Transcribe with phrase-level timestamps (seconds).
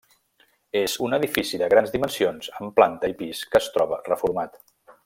[0.79, 4.63] És un edifici de grans dimensions amb planta i pis que es troba reformat.